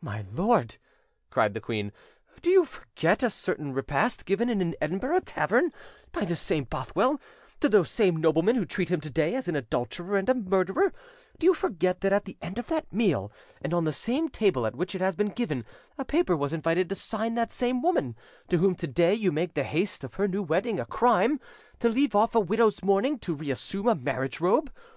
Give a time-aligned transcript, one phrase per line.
[0.00, 0.76] "My lord,"
[1.30, 1.90] cried the queen,
[2.42, 5.72] "do you forget a certain repast given in an Edinburgh tavern,
[6.12, 7.20] by this same Bothwell,
[7.58, 10.92] to those same noblemen who treat him to day as an adulterer and a murderer;
[11.40, 14.64] do you forget that at the end of that meal, and on the same table
[14.64, 15.64] at which it had been given,
[15.98, 18.14] a paper was signed to invite that same woman,
[18.46, 21.40] to whom to day you make the haste of her new wedding a crime,
[21.80, 24.70] to leave off a widow's mourning to reassume a marriage robe?